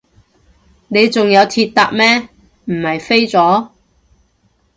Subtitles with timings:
[0.87, 2.27] 你仲有鐵搭咩，
[2.65, 3.69] 唔係飛咗？